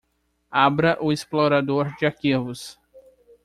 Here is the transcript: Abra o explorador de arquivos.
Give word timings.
Abra 0.65 0.97
o 0.99 1.11
explorador 1.13 1.95
de 1.99 2.07
arquivos. 2.07 2.79